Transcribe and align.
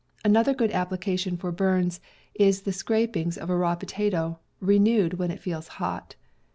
Another 0.25 0.55
good 0.55 0.71
ap 0.71 0.89
plication 0.89 1.37
for 1.39 1.51
burns 1.51 1.99
is 2.33 2.63
the 2.63 2.73
scrapings 2.73 3.37
of 3.37 3.51
a 3.51 3.55
raw 3.55 3.75
potato, 3.75 4.39
renewed 4.59 5.19
when 5.19 5.29
it 5.29 5.39
feels 5.39 5.67
hot. 5.77 6.15